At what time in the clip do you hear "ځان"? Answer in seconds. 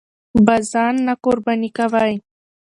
0.71-0.95